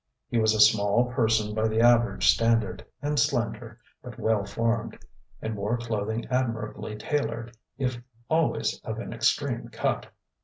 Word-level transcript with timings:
He 0.29 0.39
was 0.39 0.55
a 0.55 0.59
small 0.59 1.11
person 1.11 1.53
by 1.53 1.67
the 1.67 1.79
average 1.79 2.27
standard, 2.27 2.83
and 3.03 3.19
slender, 3.19 3.79
but 4.01 4.17
well 4.17 4.43
formed, 4.45 4.97
and 5.43 5.55
wore 5.55 5.77
clothing 5.77 6.25
admirably 6.31 6.95
tailored 6.95 7.55
if 7.77 7.99
always 8.27 8.79
of 8.79 8.97
an 8.97 9.13
extreme 9.13 9.67
cut. 9.69 10.07